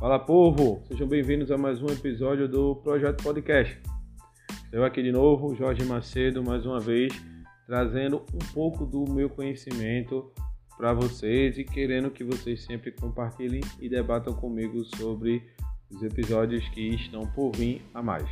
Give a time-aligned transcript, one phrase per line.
[0.00, 3.78] Fala povo, sejam bem-vindos a mais um episódio do Projeto Podcast.
[4.72, 7.12] Eu aqui de novo, Jorge Macedo, mais uma vez,
[7.66, 10.32] trazendo um pouco do meu conhecimento
[10.78, 15.46] para vocês e querendo que vocês sempre compartilhem e debatam comigo sobre
[15.90, 18.26] os episódios que estão por vir a mais.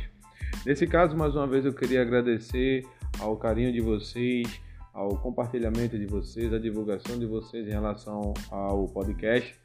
[0.65, 2.83] Nesse caso, mais uma vez, eu queria agradecer
[3.19, 4.59] ao carinho de vocês,
[4.91, 9.55] ao compartilhamento de vocês, à divulgação de vocês em relação ao podcast,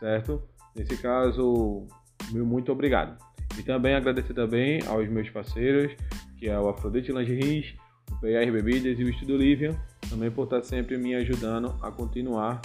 [0.00, 0.42] certo?
[0.74, 1.86] Nesse caso,
[2.30, 3.16] meu muito obrigado.
[3.58, 5.92] E também agradecer também aos meus parceiros,
[6.38, 7.74] que é o Afrodite Lingeries,
[8.10, 12.60] o PR Bebidas e o Estudo Lívia, também por estar sempre me ajudando a continuar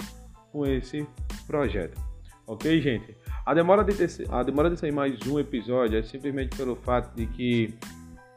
[0.50, 1.06] com esse
[1.46, 2.00] projeto.
[2.46, 3.14] Ok, gente?
[3.44, 7.14] A demora de, ter, a demora de sair mais um episódio é simplesmente pelo fato
[7.14, 7.74] de que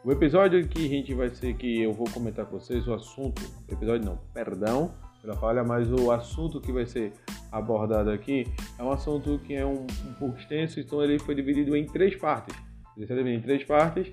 [0.03, 3.41] o episódio que a gente vai ser, que eu vou comentar com vocês, o assunto,
[3.69, 7.13] episódio não, perdão, pela falha, mas o assunto que vai ser
[7.51, 11.75] abordado aqui é um assunto que é um, um pouco extenso, então ele foi dividido
[11.75, 12.55] em três partes.
[12.97, 14.11] Ele foi dividido em três partes,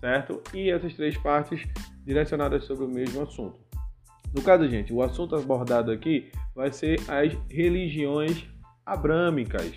[0.00, 0.42] certo?
[0.54, 1.66] E essas três partes
[2.04, 3.60] direcionadas sobre o mesmo assunto.
[4.34, 8.46] No caso, gente, o assunto abordado aqui vai ser as religiões
[8.84, 9.72] abrâmicas,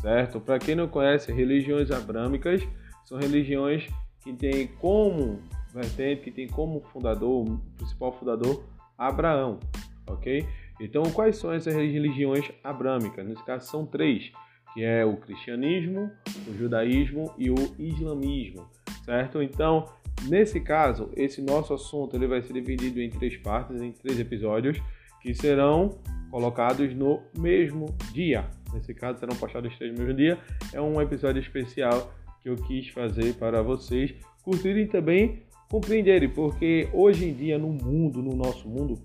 [0.00, 0.40] certo?
[0.40, 2.62] Para quem não conhece, religiões abrâmicas
[3.04, 3.88] são religiões
[4.22, 5.40] que têm como
[5.72, 8.64] vertente, que tem como fundador, o principal fundador,
[8.96, 9.60] Abraão
[10.08, 10.46] ok?
[10.80, 13.26] Então, quais são essas religiões abrâmicas?
[13.26, 14.30] Nesse caso, são três,
[14.72, 16.10] que é o cristianismo,
[16.46, 18.68] o judaísmo e o islamismo,
[19.04, 19.42] certo?
[19.42, 19.86] Então,
[20.28, 24.80] nesse caso, esse nosso assunto ele vai ser dividido em três partes, em três episódios,
[25.20, 25.98] que serão
[26.30, 28.48] colocados no mesmo dia.
[28.72, 30.38] Nesse caso, serão postados três no mesmo dia.
[30.72, 37.26] É um episódio especial que eu quis fazer para vocês curtirem também compreenderem, porque hoje
[37.26, 38.98] em dia no mundo, no nosso mundo,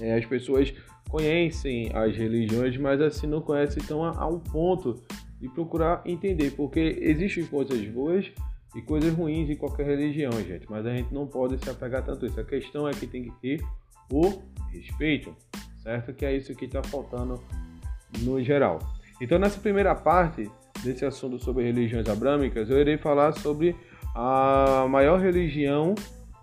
[0.00, 0.72] é, as pessoas
[1.08, 5.02] conhecem as religiões, mas assim não conhecem a, a um ponto
[5.40, 8.30] de procurar entender, porque existem coisas boas
[8.74, 12.24] e coisas ruins em qualquer religião, gente, mas a gente não pode se apegar tanto
[12.24, 12.40] a isso.
[12.40, 13.62] A questão é que tem que ter
[14.10, 15.34] o respeito,
[15.82, 16.14] certo?
[16.14, 17.42] Que é isso que está faltando
[18.20, 18.78] no geral.
[19.20, 20.50] Então, nessa primeira parte
[20.82, 23.76] desse assunto sobre religiões abrâmicas, eu irei falar sobre
[24.14, 25.94] a maior religião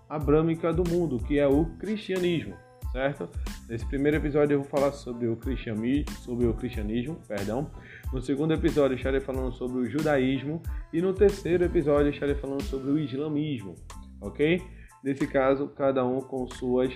[0.08, 2.54] abrâmica do mundo, que é o cristianismo
[2.92, 3.28] certo?
[3.68, 7.70] Nesse primeiro episódio eu vou falar sobre o cristianismo, sobre o cristianismo, perdão.
[8.12, 10.60] No segundo episódio estarei falando sobre o judaísmo
[10.92, 13.74] e no terceiro episódio estarei falando sobre o islamismo,
[14.20, 14.62] ok?
[15.02, 16.92] Nesse caso, cada um com suas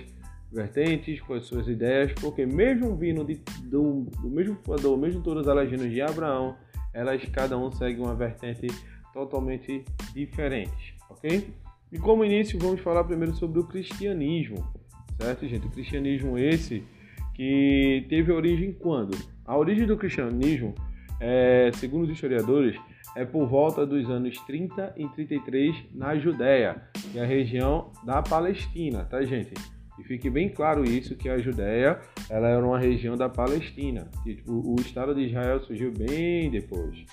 [0.51, 5.47] vertentes, com as suas ideias, porque mesmo vindo de, do, do mesmo fundador, mesmo todas
[5.47, 6.55] as legendas de Abraão,
[6.93, 8.67] elas cada um segue uma vertente
[9.11, 11.53] totalmente diferente, ok?
[11.91, 14.65] E como início, vamos falar primeiro sobre o cristianismo
[15.17, 15.67] certo, gente?
[15.67, 16.83] O cristianismo esse
[17.33, 19.17] que teve origem quando?
[19.45, 20.73] A origem do cristianismo,
[21.19, 22.77] é, segundo os historiadores,
[23.15, 26.81] é por volta dos anos 30 e 33 na Judéia,
[27.11, 29.53] que é a região da Palestina, tá, gente?
[29.97, 34.09] E fique bem claro isso, que a Judéia ela era uma região da Palestina.
[34.23, 37.05] Tipo, o Estado de Israel surgiu bem depois,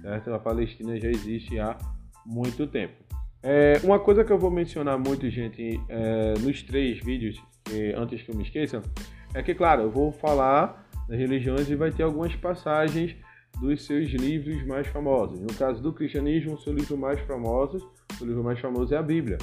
[0.00, 0.32] certo?
[0.32, 1.76] A Palestina já existe há
[2.24, 2.94] muito tempo.
[3.42, 7.42] É, uma coisa que eu vou mencionar muito, gente, é, nos três vídeos
[7.96, 8.82] antes que eu me esqueça,
[9.34, 13.16] é que, claro, eu vou falar das religiões e vai ter algumas passagens
[13.60, 15.40] dos seus livros mais famosos.
[15.40, 19.02] No caso do cristianismo, o seu livro mais famoso, o livro mais famoso é a
[19.02, 19.38] Bíblia,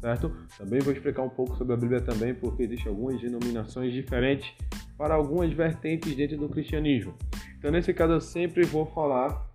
[0.00, 0.32] certo?
[0.58, 4.52] Também vou explicar um pouco sobre a Bíblia também, porque existem algumas denominações diferentes
[4.96, 7.14] para algumas vertentes dentro do cristianismo.
[7.58, 9.46] Então, nesse caso, eu sempre vou falar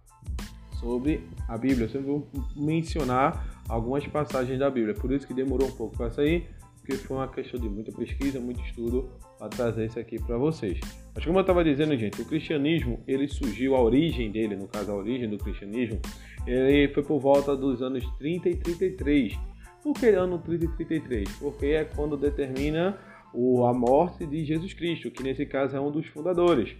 [0.79, 4.93] sobre a Bíblia, eu sempre vou mencionar algumas passagens da Bíblia.
[4.93, 6.47] Por isso que demorou um pouco para sair,
[6.85, 9.09] porque foi uma questão de muita pesquisa, muito estudo
[9.39, 10.79] para trazer isso aqui para vocês.
[11.15, 14.91] Mas como eu estava dizendo, gente, o cristianismo, ele surgiu, a origem dele, no caso
[14.91, 15.99] a origem do cristianismo,
[16.45, 19.33] ele foi por volta dos anos 30 e 33.
[19.81, 21.31] Por que ano 30 e 33?
[21.39, 22.97] Porque é quando determina
[23.33, 26.75] a morte de Jesus Cristo, que nesse caso é um dos fundadores.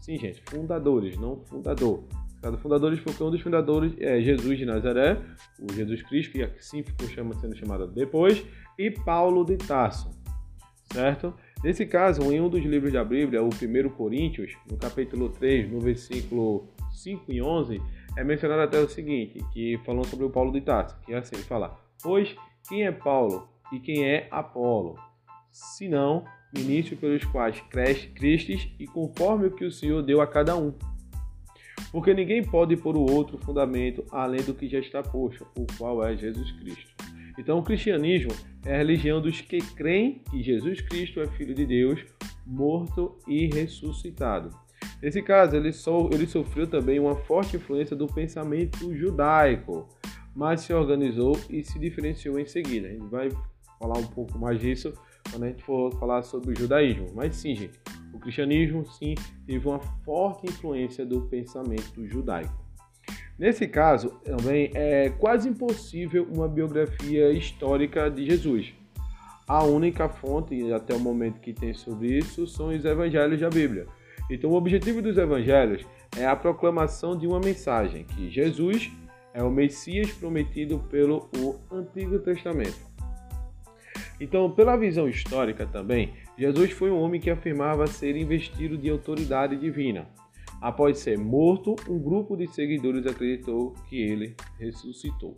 [0.00, 2.02] Sim, gente, fundadores, não fundador.
[2.42, 5.18] Cada fundadores porque um dos fundadores é Jesus de Nazaré,
[5.58, 8.44] o Jesus Cristo, que assim ficou sendo chamado depois,
[8.78, 10.10] e Paulo de Tarso,
[10.92, 11.34] certo?
[11.62, 15.80] Nesse caso, em um dos livros da Bíblia, o 1 Coríntios, no capítulo 3, no
[15.80, 17.80] versículo 5 e 11,
[18.16, 21.36] é mencionado até o seguinte, que falando sobre o Paulo de Tarso, que é assim,
[21.36, 22.36] fala, Pois
[22.68, 24.96] quem é Paulo e quem é Apolo?
[25.50, 30.74] Senão, ministro pelos quais crestes e conforme o que o Senhor deu a cada um.
[31.90, 36.04] Porque ninguém pode pôr o outro fundamento além do que já está posto, o qual
[36.04, 36.93] é Jesus Cristo.
[37.38, 38.32] Então, o cristianismo
[38.64, 42.04] é a religião dos que creem que Jesus Cristo é Filho de Deus,
[42.46, 44.50] morto e ressuscitado.
[45.02, 49.88] Nesse caso, ele, so, ele sofreu também uma forte influência do pensamento judaico,
[50.34, 52.88] mas se organizou e se diferenciou em seguida.
[52.88, 53.28] A gente vai
[53.78, 54.92] falar um pouco mais disso
[55.30, 57.08] quando a gente for falar sobre o judaísmo.
[57.14, 57.78] Mas sim, gente,
[58.12, 59.14] o cristianismo sim
[59.46, 62.63] teve uma forte influência do pensamento judaico.
[63.38, 68.72] Nesse caso, também é quase impossível uma biografia histórica de Jesus.
[69.46, 73.86] A única fonte, até o momento que tem sobre isso, são os evangelhos da Bíblia.
[74.30, 75.84] Então, o objetivo dos evangelhos
[76.16, 78.90] é a proclamação de uma mensagem que Jesus
[79.34, 82.78] é o Messias prometido pelo o Antigo Testamento.
[84.20, 89.56] Então, pela visão histórica também, Jesus foi um homem que afirmava ser investido de autoridade
[89.56, 90.06] divina.
[90.64, 95.36] Após ser morto, um grupo de seguidores acreditou que ele ressuscitou.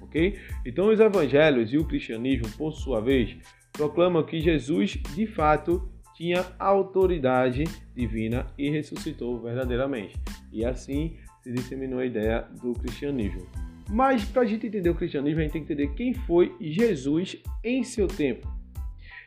[0.00, 0.38] Ok?
[0.64, 3.36] Então, os evangelhos e o cristianismo, por sua vez,
[3.72, 10.14] proclamam que Jesus de fato tinha autoridade divina e ressuscitou verdadeiramente.
[10.52, 13.48] E assim se disseminou a ideia do cristianismo.
[13.90, 17.36] Mas para a gente entender o cristianismo, a gente tem que entender quem foi Jesus
[17.64, 18.46] em seu tempo.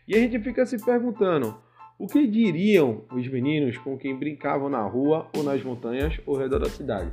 [0.07, 1.57] E a gente fica se perguntando:
[2.01, 6.57] o que diriam os meninos com quem brincavam na rua ou nas montanhas ao redor
[6.57, 7.11] da cidade?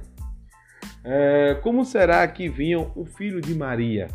[1.04, 4.08] É, como será que viam o filho de Maria?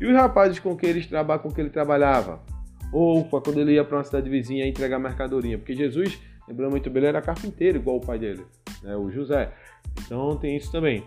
[0.00, 2.40] E os rapazes com quem, eles traba, com quem ele trabalhava?
[2.90, 5.58] Ou quando ele ia para uma cidade vizinha entregar mercadoria?
[5.58, 6.18] Porque Jesus,
[6.48, 8.46] lembrando muito bem, ele era carpinteiro, igual o pai dele,
[8.82, 9.52] né, o José.
[10.00, 11.04] Então tem isso também.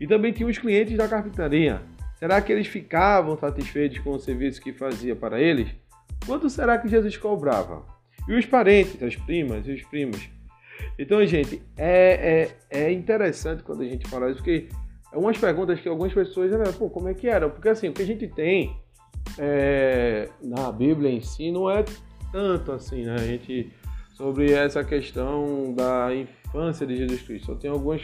[0.00, 1.80] E também tinha os clientes da carpintaria.
[2.16, 5.68] Será que eles ficavam satisfeitos com o serviço que fazia para eles?
[6.26, 7.99] Quanto será que Jesus cobrava?
[8.28, 10.28] E os parentes, as primas e os primos.
[10.98, 14.68] Então, gente, é, é, é interessante quando a gente fala isso, porque
[15.12, 17.48] é umas perguntas que algumas pessoas, né, pô, como é que era?
[17.48, 18.76] Porque assim, o que a gente tem
[19.38, 21.84] é, na Bíblia em si não é
[22.32, 23.14] tanto assim, né?
[23.14, 23.72] A gente,
[24.14, 28.02] sobre essa questão da infância de Jesus Cristo, só tem algumas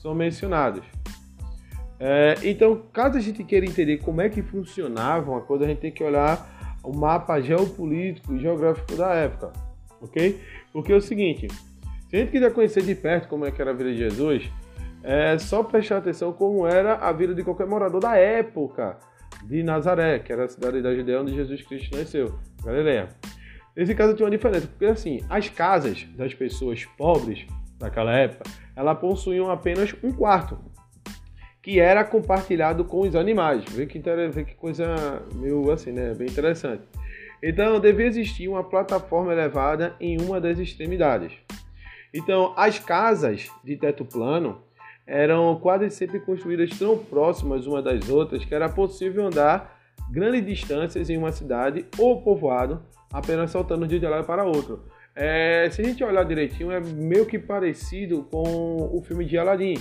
[0.00, 0.84] são mencionadas.
[1.98, 5.80] É, então, caso a gente queira entender como é que funcionava uma coisa, a gente
[5.80, 6.55] tem que olhar
[6.86, 9.52] o mapa geopolítico e geográfico da época,
[10.00, 10.40] ok?
[10.72, 11.48] Porque é o seguinte,
[12.08, 14.50] se a gente quiser conhecer de perto como é que era a vida de Jesus,
[15.02, 18.98] é só prestar atenção como era a vida de qualquer morador da época
[19.44, 23.08] de Nazaré, que era a cidade da Judéia onde Jesus Cristo nasceu, Galileia.
[23.76, 27.46] Nesse caso tinha uma diferença, porque assim, as casas das pessoas pobres
[27.78, 30.58] daquela época, elas possuíam apenas um quarto,
[31.66, 33.64] que era compartilhado com os animais.
[33.64, 36.14] Vê que, vê que coisa meio assim, né?
[36.14, 36.84] Bem interessante.
[37.42, 41.32] Então, devia existir uma plataforma elevada em uma das extremidades.
[42.14, 44.62] Então, as casas de teto plano
[45.04, 49.76] eram quase sempre construídas tão próximas uma das outras que era possível andar
[50.08, 52.80] grandes distâncias em uma cidade ou povoado
[53.12, 54.84] apenas saltando de um lado para outro.
[55.16, 59.74] É, se a gente olhar direitinho, é meio que parecido com o filme de Aladdin,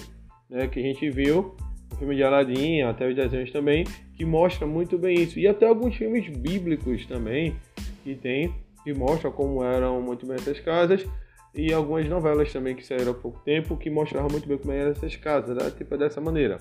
[0.50, 1.56] né, que a gente viu
[1.97, 5.39] filme de Aladdin, até os desenhos também, que mostra muito bem isso.
[5.39, 7.56] E até alguns filmes bíblicos também,
[8.03, 8.53] que tem,
[8.83, 11.06] que mostram como eram muito bem essas casas.
[11.53, 14.92] E algumas novelas também que saíram há pouco tempo, que mostravam muito bem como eram
[14.92, 16.59] essas casas, era tipo dessa maneira,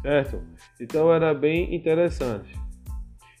[0.00, 0.40] certo?
[0.80, 2.58] Então era bem interessante.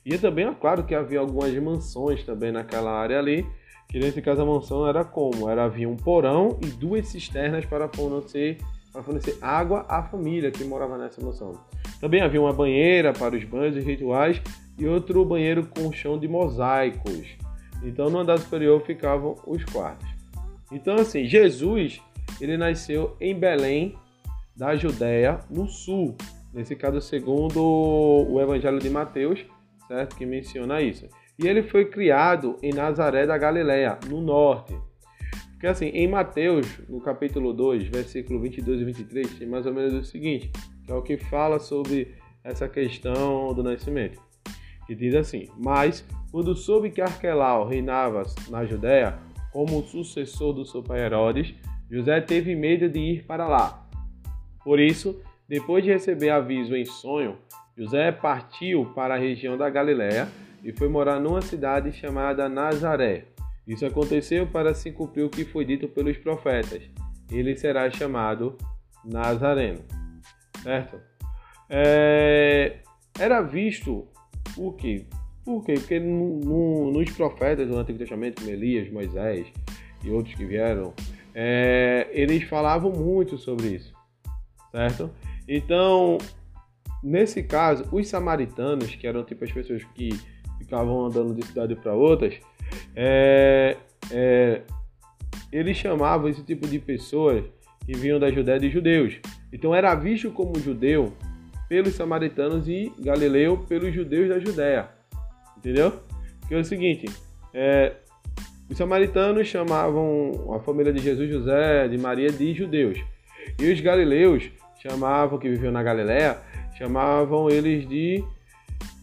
[0.04, 3.46] E também é claro que havia algumas mansões também naquela área ali,
[3.88, 5.48] que nesse caso a mansão era como?
[5.48, 8.58] Era havia um porão e duas cisternas para fornecer
[8.94, 11.60] para fornecer água à família que morava nessa mansão.
[12.00, 14.40] Também havia uma banheira para os banhos e rituais
[14.78, 17.36] e outro banheiro com chão de mosaicos.
[17.82, 20.08] Então no andar superior ficavam os quartos.
[20.70, 22.00] Então assim, Jesus,
[22.40, 23.98] ele nasceu em Belém,
[24.56, 26.14] da Judéia, no sul.
[26.52, 29.44] Nesse caso, segundo o Evangelho de Mateus,
[29.88, 30.14] certo?
[30.14, 31.08] Que menciona isso.
[31.36, 34.72] E ele foi criado em Nazaré da Galileia, no norte.
[35.64, 39.94] Porque assim, em Mateus, no capítulo 2, versículo 22 e 23, tem mais ou menos
[39.94, 40.52] o seguinte,
[40.84, 44.20] que é o que fala sobre essa questão do nascimento.
[44.86, 49.18] Que diz assim: Mas, quando soube que Arquelau reinava na Judéia,
[49.54, 51.54] como sucessor do seu pai Herodes,
[51.90, 53.88] José teve medo de ir para lá.
[54.62, 55.18] Por isso,
[55.48, 57.38] depois de receber aviso em sonho,
[57.74, 60.28] José partiu para a região da Galiléia
[60.62, 63.32] e foi morar numa cidade chamada Nazaré
[63.66, 66.82] isso aconteceu para se cumprir o que foi dito pelos profetas.
[67.30, 68.58] Ele será chamado
[69.04, 69.80] Nazareno.
[70.62, 71.00] Certo?
[71.68, 72.78] É,
[73.18, 74.06] era visto
[74.56, 75.06] o quê?
[75.44, 75.74] Por quê?
[75.74, 79.46] Porque no, no, nos profetas do Antigo Testamento, como Elias, Moisés
[80.02, 80.92] e outros que vieram,
[81.34, 83.94] é, eles falavam muito sobre isso.
[84.70, 85.10] Certo?
[85.46, 86.18] Então,
[87.02, 90.10] nesse caso, os samaritanos, que eram tipo as pessoas que
[90.64, 92.34] ficavam andando de cidade para outras,
[92.96, 93.76] é,
[94.10, 94.62] é,
[95.52, 97.44] eles chamavam esse tipo de pessoas
[97.84, 99.18] que vinham da Judéia de judeus.
[99.52, 101.12] Então era visto como judeu
[101.68, 104.88] pelos samaritanos e galileu pelos judeus da Judéia.
[105.56, 106.00] Entendeu?
[106.48, 107.06] Que é o seguinte,
[107.52, 107.92] é,
[108.68, 112.98] os samaritanos chamavam a família de Jesus, José, de Maria de judeus.
[113.60, 116.38] E os galileus chamavam, que viviam na Galiléia,
[116.76, 118.24] chamavam eles de.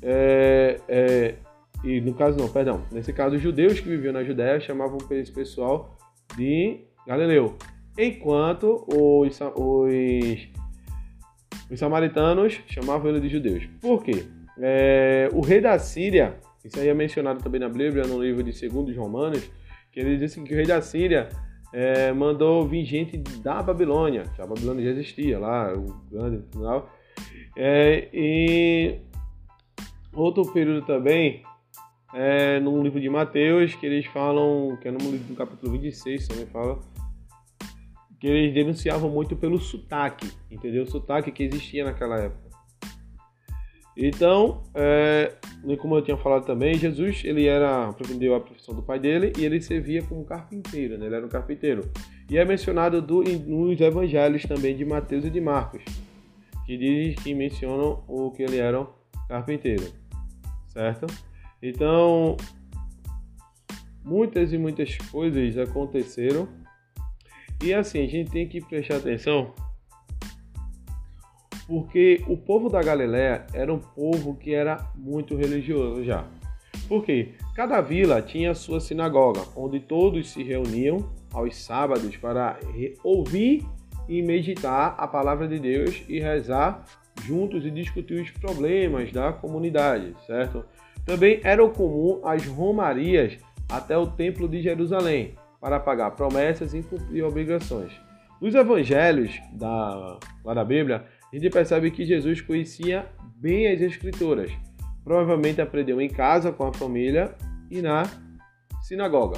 [0.03, 1.36] É, é,
[1.83, 2.83] e no caso não, perdão.
[2.91, 5.97] Nesse caso, os judeus que viviam na Judéia chamavam esse pessoal
[6.38, 7.55] de Galileu.
[7.97, 10.47] Enquanto os, os,
[11.69, 13.67] os samaritanos chamavam ele de judeus.
[13.81, 14.25] Por quê?
[14.59, 18.67] É, o rei da Síria, isso aí é mencionado também na Bíblia, no livro de
[18.67, 19.50] 2 Romanos,
[19.91, 21.29] que ele diz assim que o rei da Síria
[21.73, 24.23] é, mandou vir gente da Babilônia.
[24.38, 26.89] A Babilônia já existia lá, o grande final.
[27.57, 29.00] É, e
[30.13, 31.43] outro período também,
[32.13, 36.27] é, no livro de Mateus, que eles falam, que é no livro do capítulo 26,
[36.27, 36.80] também fala,
[38.20, 40.84] que eles denunciavam muito pelo sotaque, entendeu?
[40.84, 42.51] O sotaque que existia naquela época.
[43.96, 45.34] Então, é,
[45.80, 49.44] como eu tinha falado também, Jesus ele era aprendeu a profissão do pai dele e
[49.44, 51.08] ele servia como carpinteiro, né?
[51.08, 51.89] ele era um carpinteiro.
[52.30, 55.84] E é mencionado do, nos evangelhos também de Mateus e de Marcos,
[56.65, 58.88] que diz que mencionam o que ele era um
[59.27, 59.84] carpinteiro,
[60.68, 61.08] certo?
[61.62, 62.38] Então,
[64.03, 66.48] muitas e muitas coisas aconteceram
[67.63, 69.53] e assim, a gente tem que prestar atenção
[71.72, 76.27] porque o povo da Galiléia era um povo que era muito religioso já.
[76.89, 80.98] Porque cada vila tinha sua sinagoga, onde todos se reuniam
[81.32, 82.60] aos sábados para
[83.01, 83.65] ouvir
[84.10, 86.84] e meditar a palavra de Deus e rezar
[87.24, 90.65] juntos e discutir os problemas da comunidade, certo?
[91.05, 93.38] Também era comum as romarias
[93.70, 97.91] até o Templo de Jerusalém, para pagar promessas e cumprir obrigações.
[98.41, 103.05] Nos evangelhos da, lá da Bíblia, a gente percebe que Jesus conhecia
[103.36, 104.51] bem as Escrituras.
[105.03, 107.36] Provavelmente aprendeu em casa com a família
[107.70, 108.03] e na
[108.81, 109.38] sinagoga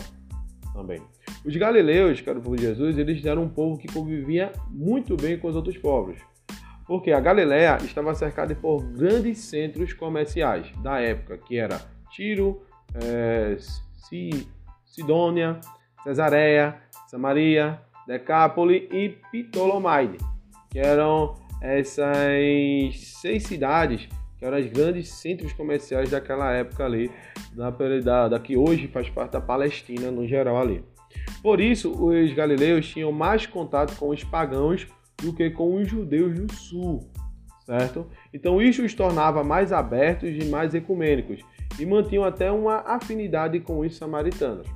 [0.74, 1.01] também.
[1.46, 5.15] Os galileus, que era o povo de Jesus, eles eram um povo que convivia muito
[5.15, 6.17] bem com os outros povos.
[6.86, 11.80] Porque a Galiléia estava cercada por grandes centros comerciais da época, que era
[12.12, 12.62] Tiro,
[12.96, 13.58] é,
[14.86, 15.60] Sidônia,
[16.04, 20.18] Cesareia, Samaria, Decápole e Ptolomaide,
[20.70, 22.08] que eram essas
[23.22, 27.10] seis cidades que eram os grandes centros comerciais daquela época ali,
[27.54, 30.84] da, da, da que hoje faz parte da Palestina no geral ali.
[31.42, 34.86] Por isso, os galileus tinham mais contato com os pagãos
[35.24, 37.00] do que com os judeus do sul,
[37.65, 38.06] certo?
[38.34, 41.39] Então isso os tornava mais abertos e mais ecumênicos
[41.80, 44.68] e mantinham até uma afinidade com os samaritanos.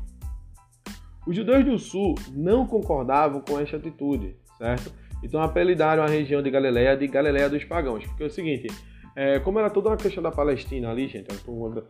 [1.26, 4.92] Os judeus do sul não concordavam com esta atitude, certo?
[5.22, 8.68] Então apelidaram a região de Galileia de Galileia dos Pagãos, porque é o seguinte,
[9.16, 11.84] é, como era toda uma questão da Palestina ali, gente, era uma,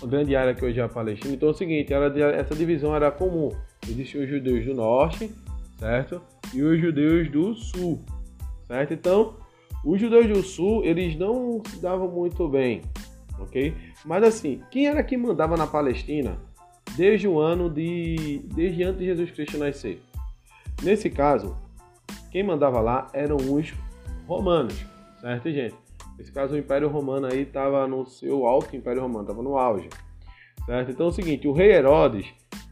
[0.00, 2.96] uma grande área que hoje é a Palestina, então é o seguinte, era, essa divisão
[2.96, 3.50] era comum.
[3.88, 5.30] Existiam os judeus do norte,
[5.78, 6.20] certo?
[6.54, 8.00] E os judeus do sul,
[8.66, 8.94] certo?
[8.94, 9.36] Então,
[9.84, 12.82] os judeus do sul, eles não se davam muito bem,
[13.38, 13.74] ok?
[14.04, 16.38] Mas assim, quem era que mandava na Palestina
[16.96, 18.40] desde o ano de.
[18.54, 20.00] desde antes de Jesus Cristo nascer.
[20.82, 21.56] Nesse caso,
[22.30, 23.72] quem mandava lá eram os
[24.26, 24.84] romanos,
[25.20, 25.74] certo, gente?
[26.16, 29.88] Nesse caso, o Império Romano aí estava no seu alto, Império Romano estava no auge,
[30.66, 30.90] certo?
[30.90, 32.26] Então é o seguinte, o rei Herodes,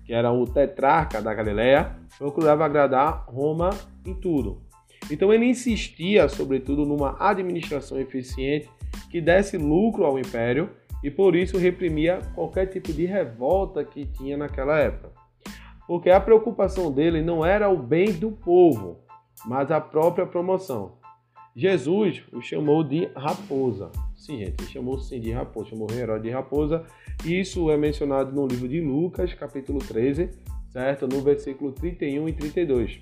[0.06, 3.70] que era o tetrarca da Galileia, procurava agradar Roma
[4.04, 4.62] em tudo.
[5.10, 8.70] Então ele insistia, sobretudo, numa administração eficiente
[9.10, 10.70] que desse lucro ao império
[11.02, 15.10] e por isso reprimia qualquer tipo de revolta que tinha naquela época.
[15.86, 19.00] Porque a preocupação dele não era o bem do povo,
[19.44, 20.95] mas a própria promoção.
[21.56, 23.90] Jesus o chamou de raposa.
[24.14, 26.84] Sim, gente, ele chamou sim de raposa, chamou o Herói de raposa.
[27.24, 30.28] Isso é mencionado no livro de Lucas, capítulo 13,
[30.68, 31.08] certo?
[31.08, 33.00] No versículo 31 e 32.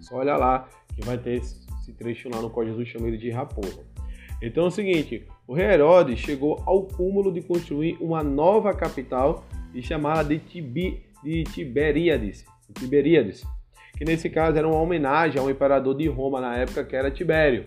[0.00, 3.30] Só olha lá que vai ter esse trecho lá no qual Jesus chama ele de
[3.30, 3.82] raposa.
[4.42, 9.46] Então é o seguinte, o rei Herodes chegou ao cúmulo de construir uma nova capital
[9.72, 12.44] e chamá-la de, Tibi, de Tiberíades,
[12.74, 13.46] Tiberíades,
[13.96, 17.64] que nesse caso era uma homenagem ao imperador de Roma na época que era Tibério,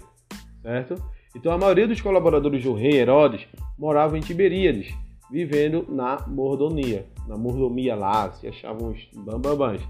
[0.62, 0.95] certo?
[1.36, 4.93] Então a maioria dos colaboradores do rei Herodes moravam em Tiberíades,
[5.31, 9.81] vivendo na mordomia, na mordomia lá, se achavam os bambambãs.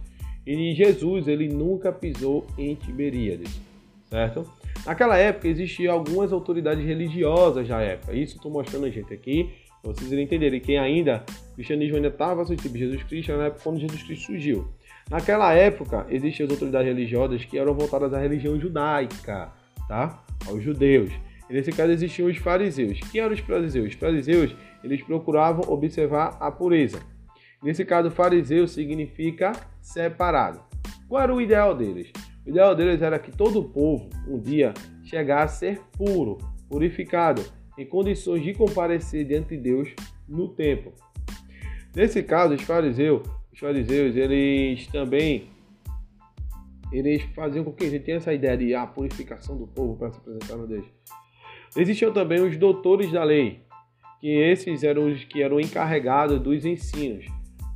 [0.46, 3.60] E Jesus ele nunca pisou em Tiberíades,
[4.10, 4.46] certo?
[4.86, 8.14] Naquela época existiam algumas autoridades religiosas da época.
[8.14, 9.50] Isso estou mostrando a gente aqui,
[9.82, 10.60] para vocês entenderem.
[10.60, 14.68] Quem ainda, o cristianismo ainda estava sucedido Jesus Cristo na época quando Jesus Cristo surgiu.
[15.10, 19.52] Naquela época, existiam as autoridades religiosas que eram voltadas à religião judaica,
[19.88, 20.24] tá?
[20.48, 21.12] Aos judeus.
[21.50, 23.00] E nesse caso existiam os fariseus.
[23.12, 23.88] Quem eram os fariseus?
[23.88, 27.00] Os fariseus, eles procuravam observar a pureza.
[27.62, 29.52] Nesse caso, fariseu significa
[29.82, 30.62] separado.
[31.08, 32.12] Qual era o ideal deles?
[32.46, 36.38] O ideal deles era que todo o povo um dia chegasse a ser puro,
[36.70, 37.44] purificado,
[37.76, 39.90] em condições de comparecer diante de Deus
[40.28, 40.94] no templo.
[41.96, 45.50] Nesse caso, os fariseus, os fariseus, eles também
[46.92, 49.96] eles faziam com que a gente tenha essa ideia de a ah, purificação do povo
[49.96, 50.86] para se apresentar no Deus.
[51.78, 53.60] Existiam também os doutores da lei,
[54.20, 57.26] que esses eram os que eram encarregados dos ensinos,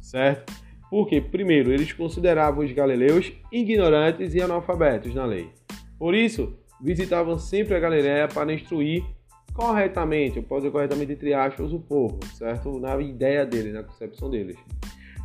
[0.01, 0.51] certo?
[0.89, 5.49] Porque, primeiro, eles consideravam os galileus ignorantes e analfabetos na lei.
[5.97, 9.03] Por isso, visitavam sempre a Galiléia para instruir
[9.53, 12.79] corretamente, eu posso dizer corretamente entre aspas, o povo, certo?
[12.79, 14.57] Na ideia deles, na concepção deles.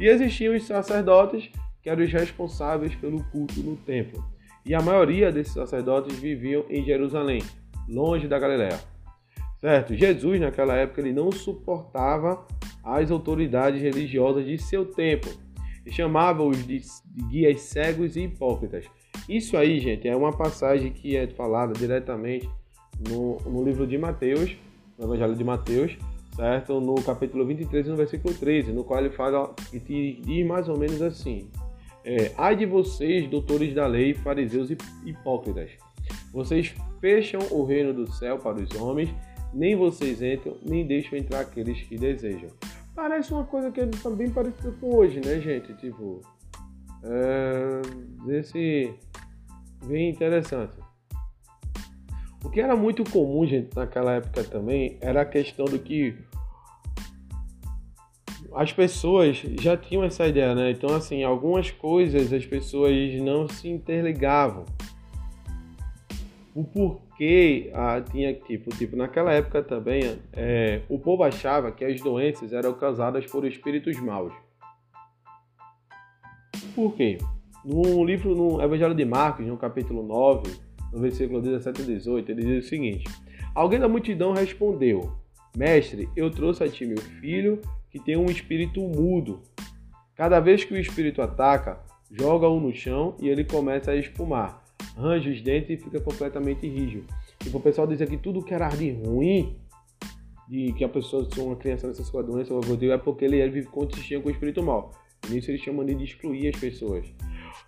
[0.00, 1.50] E existiam os sacerdotes,
[1.83, 4.25] que eram os responsáveis pelo culto no templo.
[4.64, 7.43] E a maioria desses sacerdotes viviam em Jerusalém,
[7.88, 8.78] longe da Galiléia.
[9.61, 9.95] Certo?
[9.95, 12.47] Jesus, naquela época, ele não suportava
[12.85, 15.28] as autoridades religiosas de seu tempo
[15.85, 16.81] e chamava-os de
[17.28, 18.85] guias cegos e hipócritas.
[19.28, 22.49] Isso aí, gente, é uma passagem que é falada diretamente
[23.09, 24.57] no, no livro de Mateus,
[24.99, 25.99] no Evangelho de Mateus,
[26.38, 26.80] certo?
[26.80, 31.02] No capítulo 23 no versículo 13, no qual ele fala e diz mais ou menos
[31.02, 31.50] assim:
[32.04, 35.73] é, Ai de vocês, doutores da lei, fariseus e hipócritas,
[36.33, 39.12] vocês fecham o reino do céu para os homens,
[39.52, 42.50] nem vocês entram, nem deixam entrar aqueles que desejam.
[42.95, 45.73] Parece uma coisa que é também parecida com hoje, né, gente?
[45.75, 46.21] Tipo,
[47.02, 47.83] é,
[48.38, 48.95] esse
[49.87, 50.75] bem interessante.
[52.45, 56.16] O que era muito comum, gente, naquela época também, era a questão do que
[58.55, 60.71] as pessoas já tinham essa ideia, né?
[60.71, 64.64] Então, assim, algumas coisas as pessoas não se interligavam.
[66.55, 72.01] O porquê ah, tinha tipo, tipo, naquela época também, é, o povo achava que as
[72.01, 74.33] doenças eram causadas por espíritos maus.
[76.75, 77.18] Por quê?
[77.64, 80.51] No livro, no Evangelho de Marcos, no capítulo 9,
[80.92, 83.05] no versículo 17 e 18, ele diz o seguinte:
[83.55, 85.12] Alguém da multidão respondeu:
[85.57, 87.61] Mestre, eu trouxe a ti meu filho
[87.98, 89.42] tem um espírito mudo.
[90.14, 91.80] Cada vez que o espírito ataca,
[92.11, 94.64] joga-o no chão e ele começa a espumar,
[94.96, 97.06] range os dentes e fica completamente rígido.
[97.46, 99.56] E o pessoal dizer que tudo que era de ruim,
[100.48, 103.68] de que a pessoa, se uma criança nessa sua doença, é porque ele, ele vive
[103.68, 104.90] consistia com o espírito mal.
[105.28, 107.06] Nisso eles chamam de excluir as pessoas.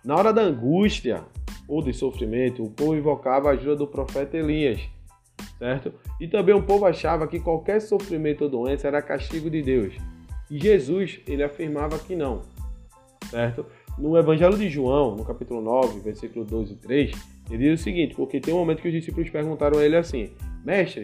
[0.03, 1.23] Na hora da angústia
[1.67, 4.81] ou de sofrimento, o povo invocava a ajuda do profeta Elias,
[5.59, 5.93] certo?
[6.19, 9.93] E também o povo achava que qualquer sofrimento ou doença era castigo de Deus.
[10.51, 12.41] E Jesus, ele afirmava que não,
[13.29, 13.65] certo?
[13.97, 17.11] No Evangelho de João, no capítulo 9, versículo 12 e 3,
[17.49, 20.29] ele diz o seguinte, porque tem um momento que os discípulos perguntaram a ele assim,
[20.65, 21.03] Mestre,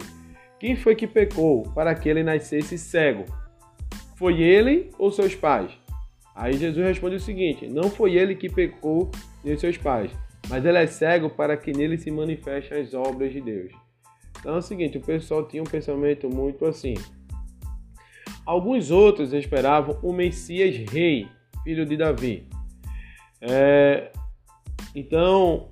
[0.60, 3.24] quem foi que pecou para que ele nascesse cego?
[4.18, 5.72] Foi ele ou seus pais?
[6.36, 9.10] Aí Jesus responde o seguinte: Não foi ele que pecou
[9.44, 10.12] nem seus pais,
[10.50, 13.72] mas ele é cego para que nele se manifestem as obras de Deus.
[14.40, 16.96] Então é o seguinte: o pessoal tinha um pensamento muito assim.
[18.48, 21.28] Alguns outros esperavam o Messias rei,
[21.64, 22.48] filho de Davi.
[23.42, 24.12] É...
[24.96, 25.70] Então,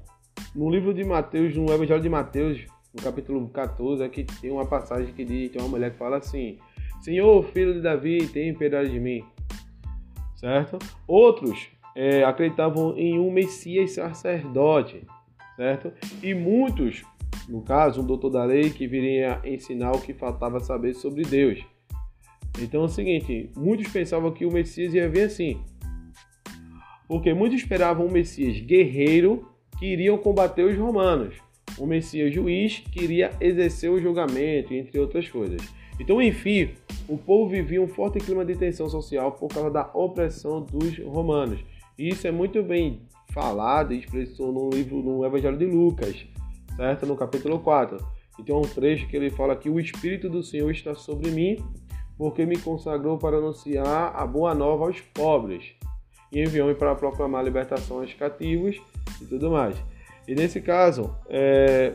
[0.53, 5.13] no livro de Mateus, no Evangelho de Mateus, no capítulo 14, aqui tem uma passagem
[5.13, 6.59] que diz: tem uma mulher que fala assim:
[7.01, 9.23] Senhor, filho de Davi, tem piedade de mim
[10.45, 10.77] certo?
[11.07, 15.05] Outros é, acreditavam em um Messias sacerdote,
[15.55, 15.91] certo?
[16.21, 17.03] E muitos,
[17.49, 21.65] no caso, um doutor da lei que viria ensinar o que faltava saber sobre Deus.
[22.61, 25.59] Então é o seguinte, muitos pensavam que o Messias ia vir assim,
[27.07, 31.35] porque muitos esperavam um Messias guerreiro que iria combater os romanos,
[31.79, 35.61] um Messias juiz que iria exercer o julgamento, entre outras coisas.
[35.99, 36.69] Então, enfim,
[37.07, 41.59] o povo vivia um forte clima de tensão social por causa da opressão dos romanos.
[41.97, 43.01] E isso é muito bem
[43.33, 46.25] falado e expressou no livro, no Evangelho de Lucas,
[46.75, 47.05] certo?
[47.05, 47.97] No capítulo 4.
[48.39, 51.57] E tem um trecho que ele fala que o Espírito do Senhor está sobre mim,
[52.17, 55.73] porque me consagrou para anunciar a boa nova aos pobres
[56.31, 58.81] e enviou-me para proclamar a libertação aos cativos
[59.21, 59.75] e tudo mais.
[60.27, 61.93] E nesse caso, é,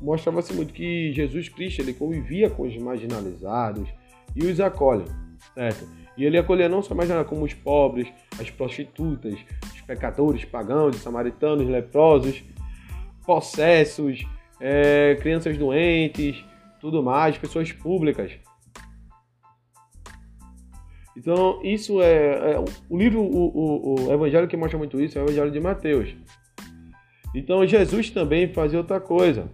[0.00, 3.88] mostrava-se muito que Jesus Cristo ele convivia com os marginalizados
[4.34, 5.04] e os acolhe,
[5.54, 5.86] certo?
[6.16, 8.08] E ele acolhia não só mais como os pobres,
[8.40, 9.34] as prostitutas,
[9.74, 12.42] os pecadores, pagãos, samaritanos, leprosos,
[13.26, 14.24] possessos,
[14.58, 16.42] é, crianças doentes,
[16.80, 18.32] tudo mais, pessoas públicas.
[21.16, 25.22] Então, isso é, é o livro, o, o, o, evangelho que mostra muito isso é
[25.22, 26.14] o evangelho de Mateus.
[27.34, 29.48] Então, Jesus também fazia outra coisa.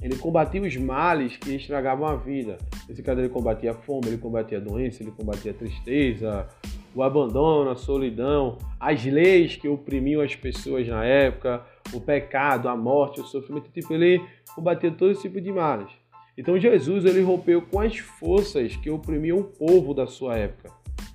[0.00, 2.58] Ele combatia os males que estragavam a vida.
[2.88, 6.46] Nesse caso, ele combatia a fome, ele combatia a doença, ele combatia a tristeza,
[6.94, 12.76] o abandono, a solidão, as leis que oprimiam as pessoas na época, o pecado, a
[12.76, 13.68] morte, o sofrimento.
[13.72, 15.90] Tipo, ele combatia todo esse tipo de males.
[16.38, 20.70] Então Jesus ele rompeu com as forças que oprimiam o povo da sua época,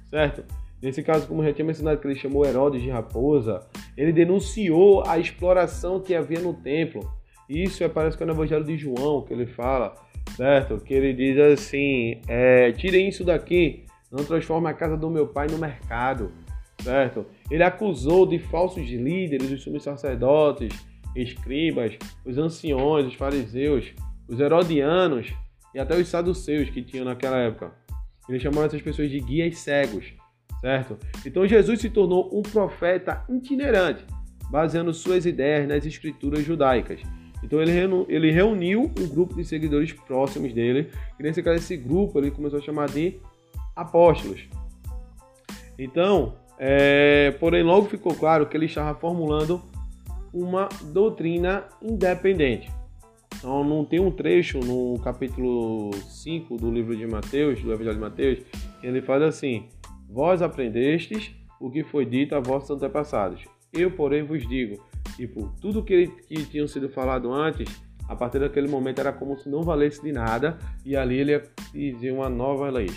[0.10, 0.44] certo?
[0.82, 5.18] Nesse caso, como já tinha mencionado, que ele chamou Herodes de raposa, ele denunciou a
[5.18, 7.10] exploração que havia no templo.
[7.48, 9.96] Isso é, parece que é no Evangelho de João que ele fala,
[10.36, 10.78] certo?
[10.84, 15.48] Que ele diz assim: é, tirem isso daqui, não transforme a casa do meu pai
[15.48, 16.34] no mercado,
[16.82, 17.26] certo?
[17.50, 20.74] Ele acusou de falsos líderes, os sumos sacerdotes,
[21.16, 23.94] escribas, os anciões, os fariseus,
[24.34, 25.34] os herodianos
[25.74, 27.72] e até os saduceus que tinham naquela época.
[28.28, 30.14] Ele chamava essas pessoas de guias cegos,
[30.62, 30.98] certo?
[31.26, 34.06] Então Jesus se tornou um profeta itinerante,
[34.50, 37.02] baseando suas ideias nas escrituras judaicas.
[37.44, 37.72] Então ele,
[38.08, 42.60] ele reuniu um grupo de seguidores próximos dele, e nesse caso esse grupo ele começou
[42.60, 43.20] a chamar de
[43.76, 44.48] apóstolos.
[45.78, 49.62] Então, é, porém logo ficou claro que ele estava formulando
[50.34, 52.72] uma doutrina independente.
[53.44, 58.00] Então, não tem um trecho no capítulo 5 do livro de Mateus, do Evangelho de
[58.00, 58.40] Mateus,
[58.80, 59.68] que ele fala assim:
[60.10, 63.44] Vós aprendestes o que foi dito a vossos antepassados.
[63.74, 64.82] Eu, porém, vos digo:
[65.18, 67.68] tipo, tudo que, que tinham sido falado antes,
[68.08, 71.42] a partir daquele momento era como se não valesse de nada, e ali ele
[71.74, 72.92] dizia uma nova lei.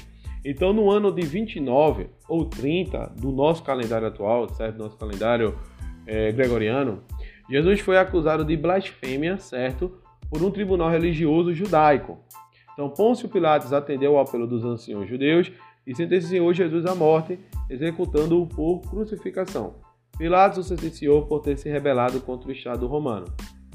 [0.44, 4.78] Então, no ano de 29 ou 30 do nosso calendário atual, certo?
[4.78, 5.58] Nosso calendário
[6.06, 7.02] é, gregoriano,
[7.50, 10.05] Jesus foi acusado de blasfêmia, certo?
[10.30, 12.18] Por um tribunal religioso judaico.
[12.72, 15.50] Então, Pôncio Pilatos atendeu ao apelo dos anciãos judeus
[15.86, 17.38] e sentenciou Jesus à morte,
[17.70, 19.74] executando-o por crucificação.
[20.18, 23.26] Pilatos o sentenciou por ter se rebelado contra o Estado romano.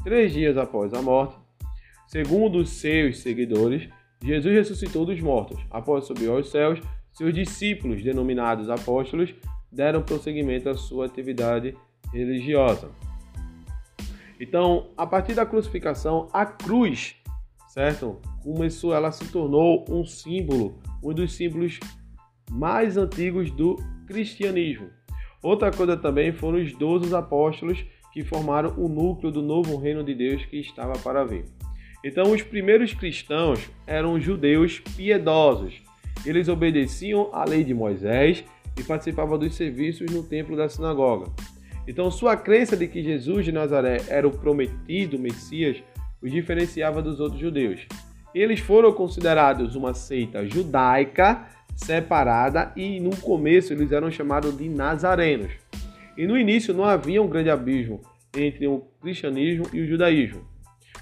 [0.03, 1.35] Três dias após a morte,
[2.07, 3.87] segundo os seus seguidores,
[4.23, 5.59] Jesus ressuscitou dos mortos.
[5.69, 6.79] Após subir aos céus,
[7.11, 9.33] seus discípulos, denominados apóstolos,
[9.71, 11.75] deram prosseguimento à sua atividade
[12.13, 12.89] religiosa.
[14.41, 17.15] Então, a partir da crucificação, a cruz,
[17.69, 18.19] certo?
[18.43, 21.79] Começou, ela se tornou um símbolo, um dos símbolos
[22.49, 23.75] mais antigos do
[24.07, 24.89] cristianismo.
[25.43, 30.15] Outra coisa também foram os doze apóstolos que formaram o núcleo do novo reino de
[30.15, 31.45] Deus que estava para vir.
[32.03, 35.83] Então, os primeiros cristãos eram judeus piedosos.
[36.25, 38.43] Eles obedeciam à lei de Moisés
[38.75, 41.31] e participavam dos serviços no templo da sinagoga.
[41.87, 45.83] Então, sua crença de que Jesus de Nazaré era o prometido Messias
[46.21, 47.87] os diferenciava dos outros judeus.
[48.33, 55.51] Eles foram considerados uma seita judaica separada e no começo eles eram chamados de nazarenos.
[56.17, 58.01] E no início não havia um grande abismo
[58.35, 60.41] entre o cristianismo e o judaísmo.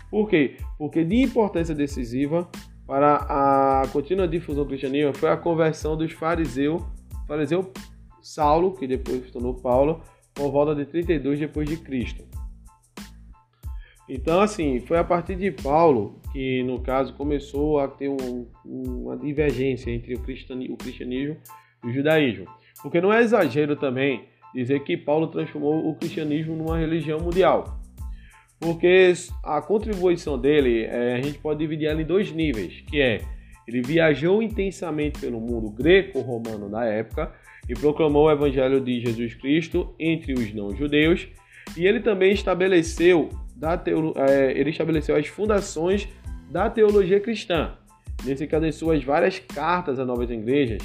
[0.09, 0.55] Por quê?
[0.77, 2.49] Porque de importância decisiva
[2.87, 6.81] para a contínua difusão cristianismo foi a conversão dos fariseus,
[7.27, 7.71] fariseu
[8.21, 10.01] Saulo, que depois se tornou Paulo,
[10.39, 12.23] por volta de 32 depois de Cristo.
[14.08, 19.17] Então, assim, foi a partir de Paulo que, no caso, começou a ter um, uma
[19.17, 21.38] divergência entre o cristianismo, o cristianismo
[21.84, 22.47] e o judaísmo.
[22.82, 24.23] Porque não é exagero também
[24.56, 27.78] dizer que Paulo transformou o cristianismo numa religião mundial.
[28.60, 33.21] Porque a contribuição dele, é, a gente pode dividir ela em dois níveis, que é
[33.67, 37.32] ele viajou intensamente pelo mundo greco-romano da época
[37.69, 41.27] e proclamou o evangelho de Jesus Cristo entre os não-judeus,
[41.77, 44.15] e ele também estabeleceu, da teolo...
[44.17, 46.10] É, ele estabeleceu as fundações
[46.49, 47.75] da teologia cristã,
[48.25, 50.82] nesse caso em suas várias cartas a novas igrejas,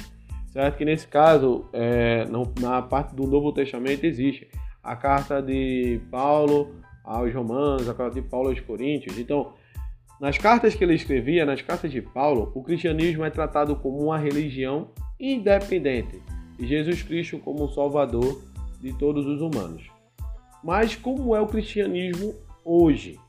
[0.49, 0.77] certo?
[0.77, 2.27] Que nesse caso, é,
[2.61, 4.47] na parte do Novo Testamento existe
[4.83, 9.17] a carta de Paulo aos Romanos, a carta de Paulo aos Coríntios.
[9.17, 9.53] Então,
[10.21, 14.19] nas cartas que ele escrevia, nas cartas de Paulo, o cristianismo é tratado como uma
[14.19, 16.21] religião independente
[16.57, 18.41] e Jesus Cristo como Salvador
[18.81, 19.83] de todos os humanos.
[20.63, 23.19] Mas como é o cristianismo hoje?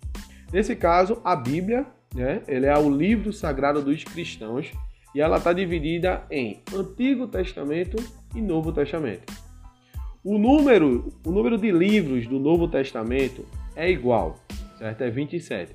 [0.52, 4.72] Nesse caso, a Bíblia, né, ele é o livro sagrado dos cristãos
[5.14, 7.96] e ela está dividida em Antigo Testamento
[8.34, 9.32] e Novo Testamento.
[10.24, 14.40] O número, o número de livros do Novo Testamento é igual,
[14.78, 15.02] certo?
[15.02, 15.74] É 27.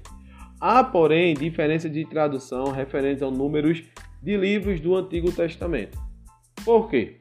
[0.59, 3.83] Há, porém, diferença de tradução referente aos números
[4.21, 5.97] de livros do Antigo Testamento.
[6.65, 7.20] Por quê?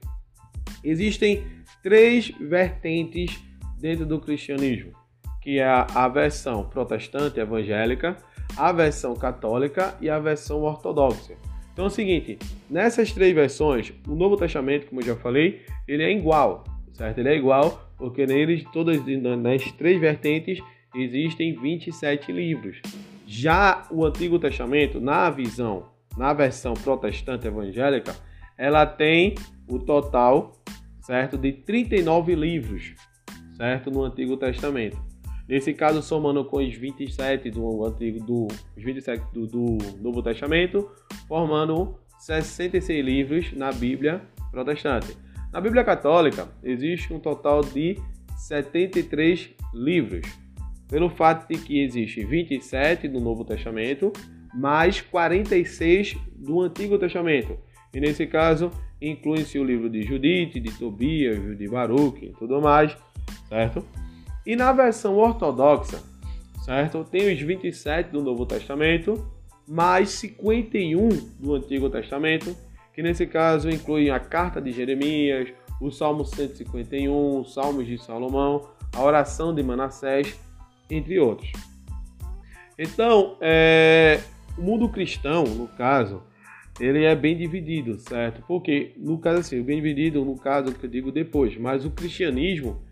[0.83, 1.45] Existem
[1.83, 3.39] três vertentes
[3.79, 4.93] dentro do cristianismo,
[5.43, 8.17] que é a versão protestante evangélica,
[8.57, 11.35] a versão católica e a versão ortodoxa.
[11.73, 12.39] Então é o seguinte,
[12.69, 17.19] nessas três versões, o Novo Testamento, como eu já falei, ele é igual, certo?
[17.19, 18.99] Ele é igual porque neles, todas
[19.39, 20.59] nas três vertentes,
[20.95, 22.81] existem 27 livros.
[23.27, 25.85] Já o Antigo Testamento, na visão,
[26.17, 28.17] na versão protestante evangélica,
[28.59, 29.35] ela tem
[29.69, 30.60] o total,
[31.11, 32.95] certo, de 39 livros,
[33.57, 34.97] certo, no Antigo Testamento.
[35.49, 38.47] Nesse caso, somando com os 27 do antigo do
[38.77, 40.89] os 27 do, do Novo Testamento,
[41.27, 45.17] formando 66 livros na Bíblia protestante.
[45.53, 47.97] Na Bíblia Católica, existe um total de
[48.37, 50.29] 73 livros,
[50.89, 54.13] pelo fato de que existe 27 do Novo Testamento,
[54.55, 57.59] mais 46 do Antigo Testamento.
[57.93, 58.71] E nesse caso,
[59.01, 62.97] inclui-se o livro de Judite, de Tobias, de Baruch e tudo mais,
[63.49, 63.85] certo?
[64.45, 66.03] E na versão ortodoxa,
[66.65, 67.05] certo?
[67.05, 69.27] Tem os 27 do Novo Testamento,
[69.67, 71.09] mais 51
[71.39, 72.57] do Antigo Testamento,
[72.93, 75.49] que nesse caso incluem a carta de Jeremias,
[75.81, 80.39] o Salmo 151, os Salmos de Salomão, a oração de Manassés,
[80.91, 81.53] entre outros.
[82.79, 84.21] Então, é,
[84.59, 86.23] o mundo cristão, no caso,
[86.81, 88.43] ele é bem dividido, certo?
[88.47, 92.83] Porque, no caso assim, bem dividido, no caso que eu digo depois, mas o cristianismo,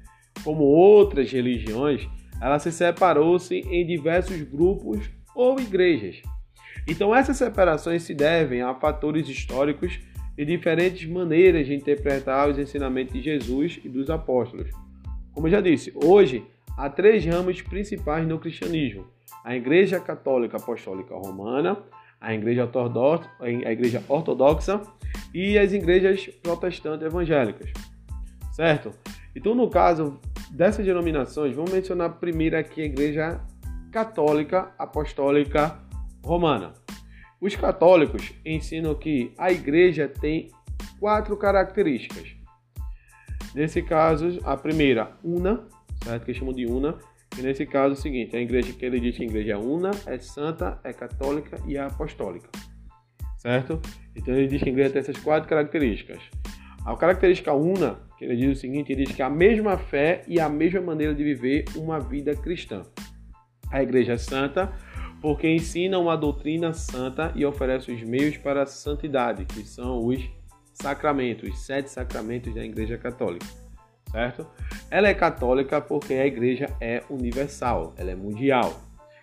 [0.44, 2.06] como outras religiões,
[2.40, 6.22] ela se separou-se em diversos grupos ou igrejas.
[6.86, 9.98] Então, essas separações se devem a fatores históricos
[10.36, 14.70] e diferentes maneiras de interpretar os ensinamentos de Jesus e dos apóstolos.
[15.32, 16.44] Como eu já disse, hoje
[16.76, 19.06] há três ramos principais no cristianismo:
[19.44, 21.76] a Igreja Católica Apostólica Romana,
[22.20, 24.80] a Igreja Ortodoxa, a Igreja Ortodoxa
[25.32, 27.70] e as igrejas protestantes evangélicas.
[28.52, 28.92] Certo?
[29.34, 30.18] Então, no caso
[30.50, 33.40] dessas denominações, vamos mencionar primeiro aqui a Igreja
[33.92, 35.78] Católica Apostólica
[36.24, 36.74] Romana.
[37.40, 40.50] Os católicos ensinam que a igreja tem
[40.98, 42.34] quatro características.
[43.54, 45.64] Nesse caso, a primeira, una,
[46.02, 46.24] certo?
[46.24, 46.96] que chamam de una,
[47.36, 49.56] e nesse caso é o seguinte, a igreja que ele diz que a igreja é
[49.56, 52.48] una, é santa, é católica e é apostólica.
[53.36, 53.80] Certo?
[54.16, 56.20] Então ele diz que a igreja tem essas quatro características.
[56.84, 60.40] A característica una, que ele diz o seguinte, ele diz que a mesma fé e
[60.40, 62.82] a mesma maneira de viver uma vida cristã.
[63.70, 64.72] A igreja é santa,
[65.20, 70.20] porque ensina uma doutrina santa e oferece os meios para a santidade, que são os
[70.72, 73.46] sacramentos, os sete sacramentos da Igreja Católica,
[74.10, 74.46] certo?
[74.90, 78.80] Ela é católica porque a Igreja é universal, ela é mundial.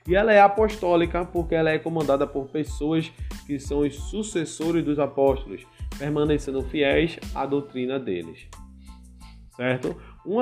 [0.08, 3.12] E ela é apostólica porque ela é comandada por pessoas
[3.48, 5.66] que são os sucessores dos apóstolos,
[5.98, 8.48] permanecendo fiéis à doutrina deles.
[9.56, 9.96] Certo?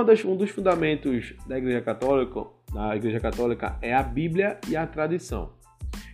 [0.06, 4.88] Das, um dos fundamentos da Igreja Católica na Igreja Católica é a Bíblia e a
[4.88, 5.54] tradição.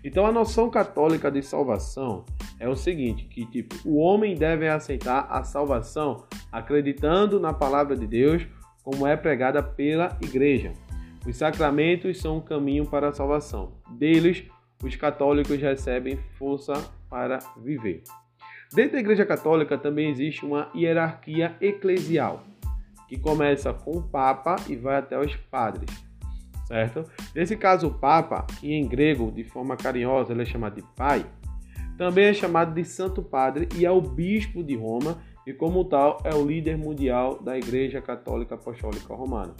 [0.03, 2.25] Então a noção católica de salvação
[2.59, 8.05] é o seguinte, que tipo, o homem deve aceitar a salvação acreditando na palavra de
[8.05, 8.45] Deus
[8.83, 10.73] como é pregada pela igreja.
[11.25, 13.73] Os sacramentos são um caminho para a salvação.
[13.91, 14.43] Deles,
[14.83, 16.73] os católicos recebem força
[17.09, 18.03] para viver.
[18.73, 22.43] Dentro da Igreja Católica também existe uma hierarquia eclesial,
[23.07, 26.09] que começa com o Papa e vai até os padres
[26.69, 27.03] certo?
[27.33, 31.25] Nesse caso, o Papa, que em grego, de forma carinhosa, ele é chamado de Pai,
[31.99, 36.17] também é chamado de Santo Padre e é o Bispo de Roma e, como tal,
[36.23, 39.53] é o líder mundial da Igreja Católica Apostólica Romana.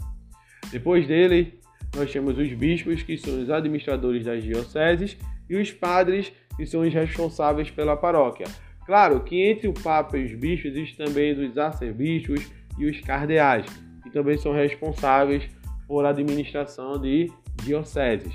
[0.71, 1.59] Depois dele,
[1.93, 5.17] nós temos os bispos, que são os administradores das dioceses,
[5.49, 8.45] e os padres, que são os responsáveis pela paróquia.
[8.85, 13.65] Claro que entre o Papa e os bispos existem também os arcebispos e os cardeais,
[14.01, 15.43] que também são responsáveis
[15.85, 17.29] por administração de
[17.65, 18.33] dioceses,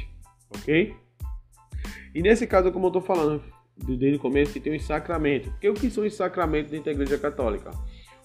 [0.55, 0.95] ok?
[2.15, 3.43] E nesse caso, como eu estou falando
[3.77, 5.53] desde o começo, que tem os sacramentos.
[5.63, 7.71] O que são os sacramentos dentro da Igreja Católica?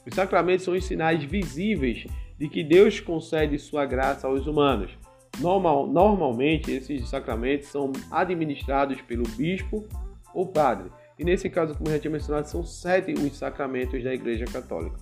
[0.05, 2.05] Os sacramentos são os sinais visíveis
[2.37, 4.97] de que Deus concede sua graça aos humanos.
[5.39, 9.87] Normal, normalmente, esses sacramentos são administrados pelo bispo
[10.33, 10.89] ou padre.
[11.17, 14.97] E nesse caso, como já tinha mencionado, são sete os sacramentos da Igreja Católica.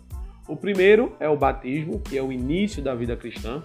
[0.47, 3.63] O primeiro é o batismo, que é o início da vida cristã.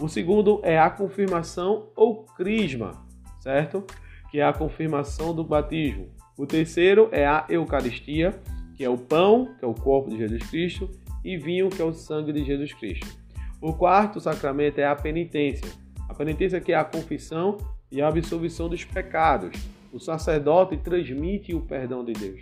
[0.00, 3.04] O segundo é a confirmação ou crisma,
[3.40, 3.84] certo?
[4.30, 6.08] Que é a confirmação do batismo.
[6.36, 8.38] O terceiro é a Eucaristia,
[8.76, 10.90] que é o pão, que é o corpo de Jesus Cristo,
[11.24, 13.06] e vinho, que é o sangue de Jesus Cristo.
[13.60, 15.68] O quarto sacramento é a penitência.
[16.08, 17.56] A penitência que é a confissão
[17.90, 19.58] e a absolvição dos pecados.
[19.92, 22.40] O sacerdote transmite o perdão de Deus.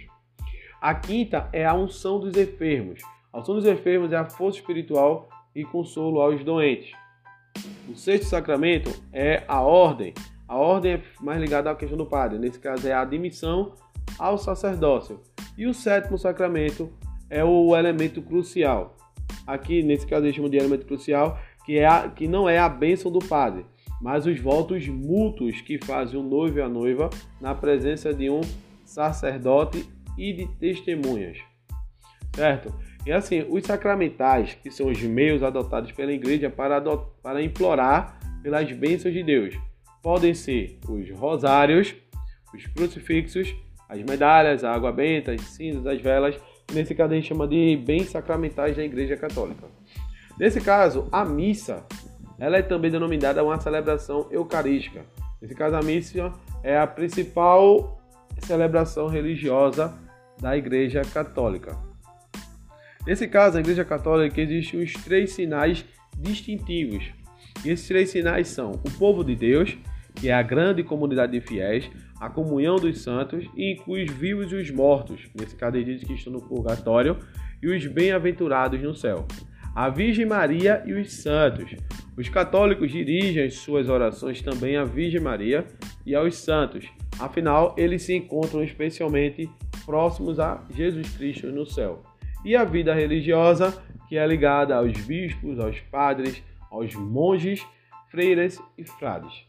[0.80, 3.00] A quinta é a unção dos enfermos.
[3.32, 6.92] A unção dos enfermos é a força espiritual e consolo aos doentes.
[7.88, 10.12] O sexto sacramento é a ordem.
[10.48, 12.38] A ordem é mais ligada à questão do padre.
[12.38, 13.72] Nesse caso é a admissão
[14.18, 15.20] ao sacerdócio.
[15.56, 16.90] E o sétimo sacramento
[17.28, 18.96] é o elemento crucial.
[19.46, 22.68] Aqui, nesse caso, eles chamam de elemento crucial, que, é a, que não é a
[22.68, 23.64] bênção do padre,
[24.00, 28.40] mas os votos mútuos que fazem o noivo e a noiva na presença de um
[28.84, 31.38] sacerdote e de testemunhas.
[32.34, 32.72] Certo?
[33.04, 36.80] E assim, os sacramentais, que são os meios adotados pela igreja para,
[37.22, 39.56] para implorar pelas bênçãos de Deus,
[40.06, 41.92] podem ser os rosários,
[42.54, 43.52] os crucifixos,
[43.88, 46.38] as medalhas, a água benta, as cinzas, as velas.
[46.72, 49.66] Nesse caso, a gente chama de bens sacramentais da Igreja Católica.
[50.38, 51.84] Nesse caso, a missa
[52.38, 55.04] ela é também denominada uma celebração eucarística.
[55.42, 58.00] Nesse caso, a missa é a principal
[58.38, 59.92] celebração religiosa
[60.40, 61.76] da Igreja Católica.
[63.04, 65.84] Nesse caso, a Igreja Católica existem os três sinais
[66.16, 67.10] distintivos.
[67.64, 69.76] E esses três sinais são o povo de Deus,
[70.16, 71.88] que é a grande comunidade de fiéis,
[72.20, 76.06] a comunhão dos santos e inclui os vivos e os mortos, nesse caso eles dizem
[76.08, 77.18] que estão no purgatório,
[77.62, 79.26] e os bem-aventurados no céu.
[79.74, 81.74] A Virgem Maria e os santos.
[82.16, 85.66] Os católicos dirigem as suas orações também à Virgem Maria
[86.04, 86.86] e aos santos.
[87.18, 89.50] Afinal, eles se encontram especialmente
[89.84, 92.02] próximos a Jesus Cristo no céu.
[92.42, 97.66] E a vida religiosa, que é ligada aos bispos, aos padres, aos monges,
[98.10, 99.46] freiras e frades.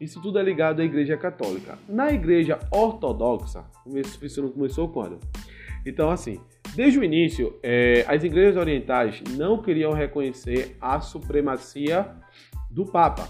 [0.00, 1.78] Isso tudo é ligado à Igreja Católica.
[1.88, 3.64] Na Igreja Ortodoxa,
[4.22, 5.20] isso não começou quando?
[5.84, 6.40] Então, assim,
[6.74, 12.14] desde o início, é, as igrejas orientais não queriam reconhecer a supremacia
[12.70, 13.28] do Papa.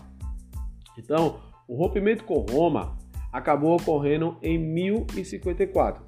[0.98, 2.96] Então, o rompimento com Roma
[3.32, 6.04] acabou ocorrendo em 1054.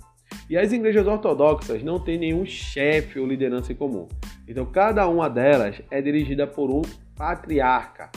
[0.48, 4.08] E as igrejas ortodoxas não têm nenhum chefe ou liderança em comum.
[4.46, 6.82] Então, cada uma delas é dirigida por um
[7.16, 8.10] patriarca.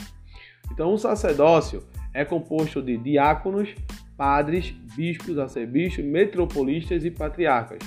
[0.70, 1.82] Então, o sacerdócio
[2.14, 3.74] é composto de diáconos,
[4.16, 7.78] padres, bispos, arcebispos, metropolistas e patriarcas.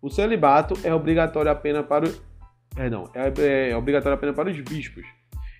[0.00, 2.12] O celibato é obrigatório apenas para o...
[2.74, 5.04] Perdão, é, é obrigatório apenas para os bispos.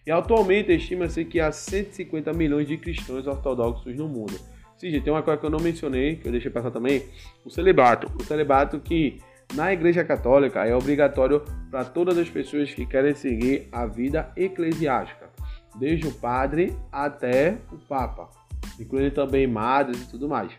[0.06, 4.34] E atualmente estima-se que há 150 milhões de cristãos ortodoxos no mundo.
[4.76, 7.04] Sim, tem uma coisa que eu não mencionei, que eu deixei passar também,
[7.44, 8.10] o celibato.
[8.18, 9.20] O celibato que
[9.54, 15.21] na Igreja Católica é obrigatório para todas as pessoas que querem seguir a vida eclesiástica
[15.74, 18.28] desde o padre até o papa,
[18.78, 20.52] incluindo também madres e tudo mais,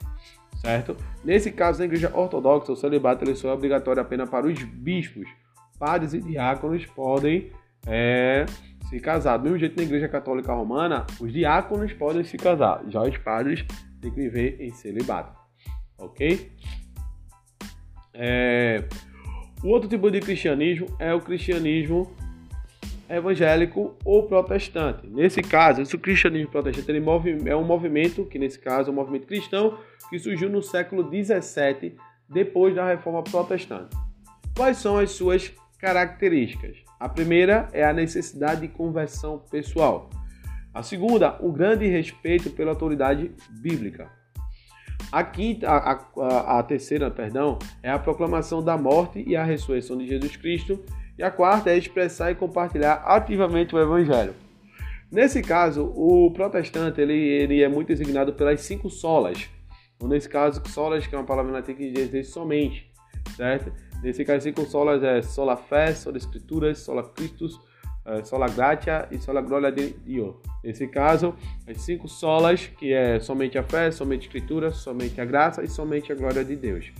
[0.61, 0.95] certo?
[1.23, 5.27] Nesse caso, na igreja ortodoxa, o celibato ele só é obrigatório apenas para os bispos.
[5.79, 7.51] Padres e diáconos podem
[7.85, 8.45] é,
[8.89, 9.37] se casar.
[9.37, 13.65] Do mesmo jeito na igreja católica romana, os diáconos podem se casar, já os padres
[14.01, 15.37] têm que viver em celibato,
[15.97, 16.51] ok?
[18.13, 18.83] É...
[19.63, 22.11] O outro tipo de cristianismo é o cristianismo
[23.15, 25.07] evangélico ou protestante.
[25.07, 26.91] Nesse caso, esse cristianismo protestante
[27.45, 29.77] é um movimento, que nesse caso é um movimento cristão,
[30.09, 31.95] que surgiu no século 17,
[32.29, 33.95] depois da reforma protestante.
[34.55, 36.77] Quais são as suas características?
[36.99, 40.09] A primeira é a necessidade de conversão pessoal.
[40.73, 44.09] A segunda, o grande respeito pela autoridade bíblica.
[45.11, 49.97] A quinta, a, a, a terceira, perdão, é a proclamação da morte e a ressurreição
[49.97, 50.83] de Jesus Cristo
[51.17, 54.33] e a quarta é expressar e compartilhar ativamente o evangelho.
[55.11, 59.47] Nesse caso, o protestante ele, ele é muito designado pelas cinco solas.
[60.01, 62.91] Ou nesse caso, solas, que é uma palavra latim que diz somente,
[63.37, 63.71] certo?
[64.01, 67.59] Nesse caso, cinco solas é sola fé, sola escrituras, sola Christus,
[68.05, 70.35] é, sola gratia e sola glória de Deus.
[70.63, 71.35] Nesse caso,
[71.67, 75.67] as cinco solas, que é somente a fé, somente a escritura, somente a graça e
[75.67, 76.91] somente a glória de Deus,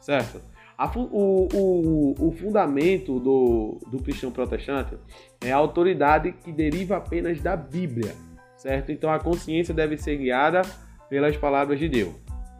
[0.00, 0.51] certo?
[0.96, 4.96] O, o, o, fundamento do, do cristão protestante
[5.40, 8.14] é a autoridade que deriva apenas da Bíblia,
[8.56, 8.90] certo?
[8.90, 10.62] Então a consciência deve ser guiada
[11.08, 12.14] pelas palavras de Deus,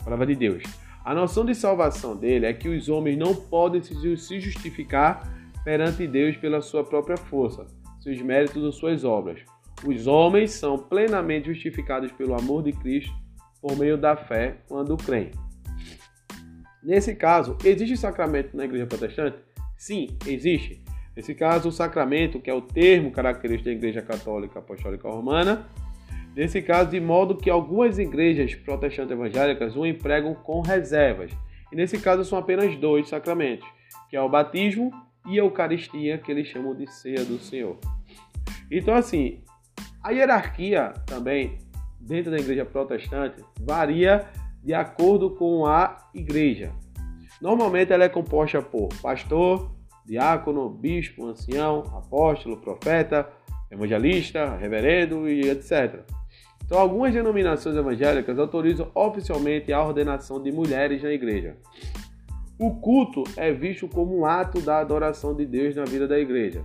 [0.05, 0.63] palavra de Deus.
[1.05, 3.95] A noção de salvação dele é que os homens não podem se
[4.41, 5.29] justificar
[5.65, 7.67] perante Deus pela sua própria força,
[8.01, 9.41] seus méritos ou suas obras.
[9.85, 13.13] Os homens são plenamente justificados pelo amor de Cristo
[13.61, 15.33] por meio da fé quando creem.
[16.83, 19.39] Nesse caso, existe sacramento na igreja protestante?
[19.77, 20.83] Sim, existe.
[21.15, 25.69] Nesse caso, o sacramento, que é o termo característico da igreja católica apostólica romana,
[26.35, 31.31] nesse caso, de modo que algumas igrejas protestantes evangélicas o empregam com reservas.
[31.71, 33.69] E nesse caso, são apenas dois sacramentos,
[34.09, 34.91] que é o batismo
[35.27, 37.79] e a Eucaristia, que eles chamam de ceia do Senhor.
[38.71, 39.43] Então, assim,
[40.03, 41.59] a hierarquia também
[42.01, 44.27] dentro da igreja protestante varia
[44.63, 46.73] de acordo com a igreja.
[47.41, 49.71] Normalmente ela é composta por pastor,
[50.07, 53.29] diácono, bispo, ancião, apóstolo, profeta,
[53.71, 56.05] evangelista, reverendo e etc.
[56.65, 61.57] Então, algumas denominações evangélicas autorizam oficialmente a ordenação de mulheres na igreja.
[62.59, 66.65] O culto é visto como um ato da adoração de Deus na vida da igreja.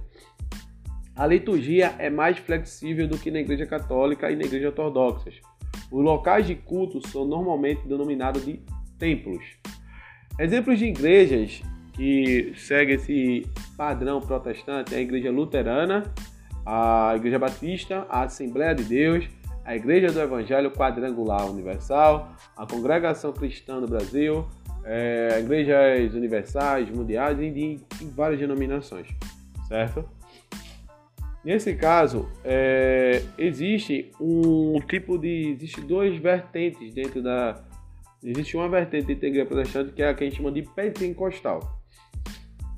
[1.16, 5.32] A liturgia é mais flexível do que na igreja católica e na igreja ortodoxa.
[5.92, 8.60] Os locais de culto são normalmente denominados de
[8.98, 9.44] templos.
[10.40, 11.62] Exemplos de igrejas
[11.94, 16.04] que seguem esse padrão protestante é a igreja luterana,
[16.66, 19.28] a igreja batista, a Assembleia de Deus,
[19.68, 24.48] a Igreja do Evangelho Quadrangular Universal, a Congregação Cristã do Brasil,
[24.86, 29.08] é, igrejas universais, mundiais e de, de várias denominações,
[29.68, 30.17] certo?
[31.48, 35.54] Nesse caso, é, existe um tipo de.
[35.54, 37.64] Existe duas vertentes dentro da.
[38.22, 41.80] Existe uma vertente da igreja protestante que é a que a gente chama de pentecostal,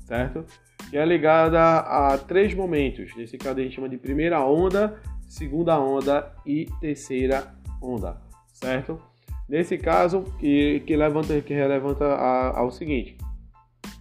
[0.04, 0.44] certo?
[0.88, 3.12] Que é ligada a três momentos.
[3.16, 7.52] Nesse caso, a gente chama de primeira onda, segunda onda e terceira
[7.82, 9.02] onda, certo?
[9.48, 13.18] Nesse caso, que, que, levanta, que relevanta ao seguinte: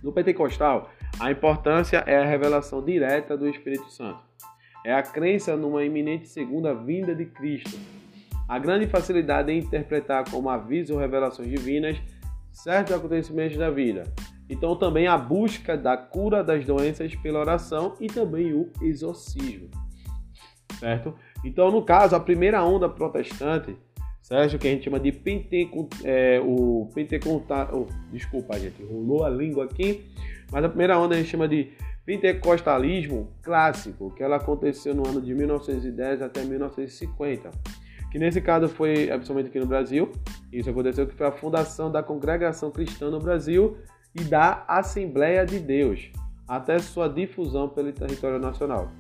[0.04, 4.29] no pentecostal, a importância é a revelação direta do Espírito Santo
[4.86, 7.78] é a crença numa iminente segunda vinda de Cristo.
[8.48, 11.98] A grande facilidade em interpretar como aviso ou revelações divinas
[12.52, 14.04] certos acontecimentos da vida.
[14.50, 19.70] Então também a busca da cura das doenças pela oração e também o exorcismo.
[20.80, 21.14] Certo?
[21.44, 23.78] Então, no caso, a primeira onda protestante,
[24.22, 24.58] certo?
[24.58, 26.90] Que a gente chama de Pentecostal, é, o
[28.12, 30.06] desculpa, gente, rolou a língua aqui,
[30.52, 31.72] mas a primeira onda a gente chama de
[32.10, 37.52] pentecostalismo clássico, que ela aconteceu no ano de 1910 até 1950,
[38.12, 40.12] que nesse caso foi principalmente aqui no Brasil.
[40.52, 43.78] Isso aconteceu que foi a fundação da Congregação Cristã no Brasil
[44.20, 46.12] e da Assembleia de Deus,
[46.48, 48.92] até sua difusão pelo território nacional.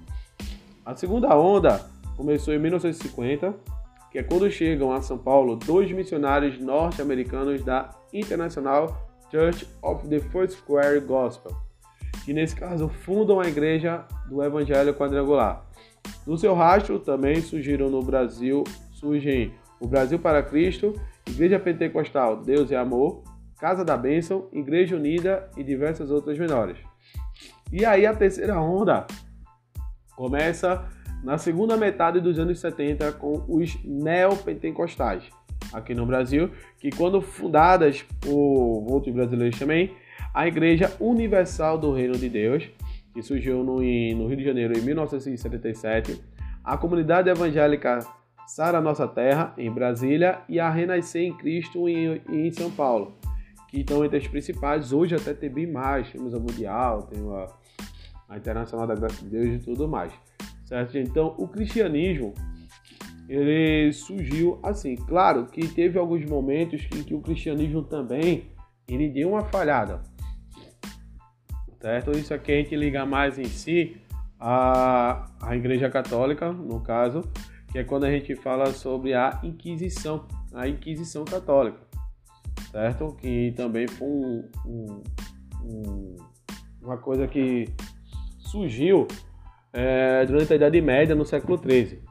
[0.86, 1.84] A segunda onda
[2.16, 3.55] começou em 1950,
[4.12, 10.20] que é quando chegam a São Paulo dois missionários norte-americanos da International Church of the
[10.20, 11.68] First Square Gospel
[12.26, 15.65] que nesse caso fundam a Igreja do Evangelho Quadrangular.
[16.26, 20.93] No seu rastro também surgiram no Brasil, surgem o Brasil para Cristo,
[21.28, 23.24] Igreja Pentecostal Deus e Amor,
[23.59, 26.78] Casa da Bênção, Igreja Unida e diversas outras menores.
[27.72, 29.05] E aí a terceira onda
[30.15, 30.86] começa
[31.24, 35.24] na segunda metade dos anos 70 com os neopentecostais
[35.74, 36.49] aqui no Brasil,
[36.80, 39.93] que quando fundadas por outros brasileiros também,
[40.34, 42.70] a Igreja Universal do Reino de Deus,
[43.14, 46.22] que surgiu no, no Rio de Janeiro em 1977,
[46.64, 48.00] a Comunidade Evangélica
[48.48, 53.18] Sara Nossa Terra, em Brasília, e a Renascer em Cristo, em, em São Paulo,
[53.68, 54.92] que estão entre as principais.
[54.92, 57.48] Hoje até tem bem mais, temos a Mundial, tem a,
[58.30, 60.12] a Internacional da Graça de Deus e tudo mais.
[60.66, 60.98] Certo?
[60.98, 62.34] Então, o cristianismo
[63.28, 64.96] ele surgiu assim.
[64.96, 68.46] Claro que teve alguns momentos em que o cristianismo também
[68.88, 70.02] ele deu uma falhada
[71.80, 72.12] certo?
[72.12, 73.98] Isso aqui a gente liga mais em si
[74.40, 77.24] a, a Igreja Católica, no caso,
[77.72, 81.80] que é quando a gente fala sobre a Inquisição, a Inquisição Católica,
[82.72, 83.16] certo?
[83.20, 85.04] Que também foi um, um,
[85.64, 86.18] um,
[86.82, 87.66] uma coisa que
[88.40, 89.08] surgiu
[89.74, 92.02] é, durante a Idade Média, no século XIII.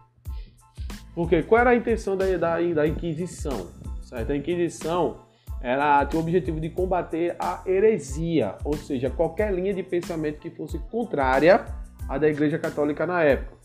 [1.15, 3.69] Porque qual era a intenção da, da, da Inquisição?
[4.03, 4.31] Certo?
[4.33, 5.28] A Inquisição
[5.61, 10.51] ela tinha o objetivo de combater a heresia, ou seja, qualquer linha de pensamento que
[10.51, 11.65] fosse contrária
[12.09, 13.59] à da Igreja Católica na época.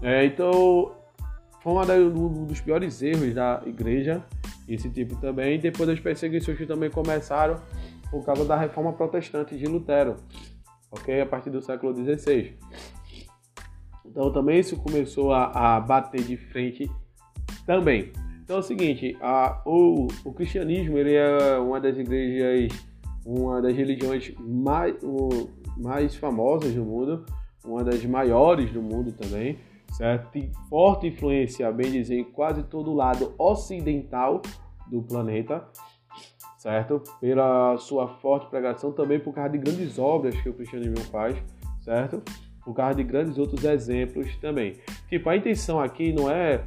[0.00, 0.94] É, então,
[1.62, 4.22] foi um dos piores erros da Igreja,
[4.68, 5.58] esse tipo também.
[5.58, 7.60] Depois das perseguições que também começaram
[8.10, 10.16] por causa da Reforma Protestante de Lutero,
[10.90, 11.20] ok?
[11.20, 12.54] A partir do século XVI.
[14.04, 16.88] Então, também isso começou a, a bater de frente
[17.66, 18.12] também.
[18.46, 22.80] Então é o seguinte, a, o, o cristianismo ele é uma das igrejas,
[23.26, 27.26] uma das religiões mais, o, mais famosas do mundo,
[27.64, 29.58] uma das maiores do mundo também,
[29.94, 30.30] certo?
[30.30, 34.40] Tem forte influência, bem dizer, em quase todo o lado ocidental
[34.86, 35.66] do planeta,
[36.56, 37.02] certo?
[37.20, 41.36] Pela sua forte pregação, também por causa de grandes obras que o cristianismo faz,
[41.80, 42.22] certo?
[42.64, 44.76] Por causa de grandes outros exemplos também.
[45.08, 46.64] Tipo, a intenção aqui não é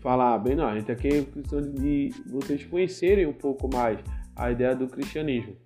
[0.00, 3.98] falar bem, não, a gente aqui é questão de vocês conhecerem um pouco mais
[4.36, 5.56] a ideia do cristianismo,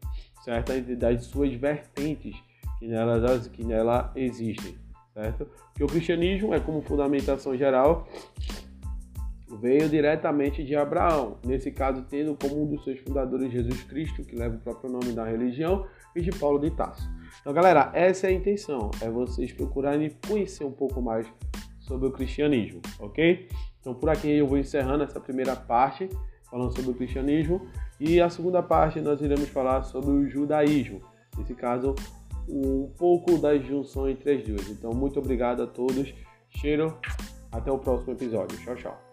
[0.45, 0.73] certo?
[0.97, 2.37] Das suas vertentes
[2.79, 4.77] que nela, que nela existem,
[5.15, 5.47] certo?
[5.69, 8.09] Porque o cristianismo é como fundamentação geral
[9.61, 14.35] veio diretamente de Abraão, nesse caso tendo como um dos seus fundadores Jesus Cristo, que
[14.35, 17.09] leva o próprio nome da religião, e de Paulo de Tarso.
[17.41, 21.27] Então, galera, essa é a intenção, é vocês procurarem conhecer um pouco mais
[21.81, 23.49] sobre o cristianismo, ok?
[23.83, 26.09] Então por aqui eu vou encerrando essa primeira parte,
[26.49, 27.67] falando sobre o cristianismo,
[28.01, 31.03] e a segunda parte nós iremos falar sobre o judaísmo.
[31.37, 31.95] Nesse caso,
[32.49, 34.69] um pouco da junção entre as duas.
[34.69, 36.15] Então muito obrigado a todos.
[36.49, 36.97] Cheiro,
[37.51, 38.59] até o próximo episódio.
[38.59, 39.12] Tchau, tchau.